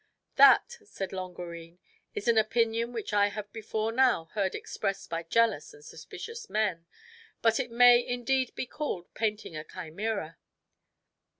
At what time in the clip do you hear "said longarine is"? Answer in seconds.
0.83-2.27